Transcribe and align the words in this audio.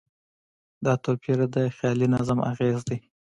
دا 0.85 0.93
توپیر 1.03 1.39
د 1.55 1.57
خیالي 1.75 2.07
نظم 2.15 2.39
اغېز 2.51 2.79
دی. 2.89 2.97